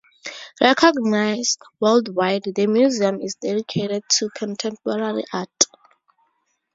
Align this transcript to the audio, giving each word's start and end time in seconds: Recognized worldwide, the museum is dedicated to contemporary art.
Recognized 0.59 1.59
worldwide, 1.79 2.45
the 2.55 2.65
museum 2.65 3.21
is 3.21 3.35
dedicated 3.35 4.01
to 4.17 4.31
contemporary 4.31 5.25
art. 5.31 5.65